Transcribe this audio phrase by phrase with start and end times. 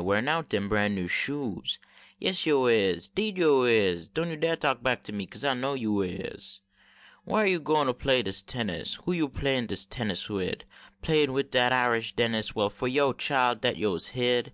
[0.00, 1.80] Warin out deni bran new shoes,
[2.20, 5.54] Yase yo is, deed yo is, Doan yo dar talk back to me, Kase I
[5.54, 6.62] know yo is.
[7.24, 9.00] Whar yo gwine to play dis tennis?
[9.06, 10.64] Who yo playin tennis wid?
[11.02, 14.52] Playin wid dat Irish Dennis, Well fo yo, chile, dat yo s hid.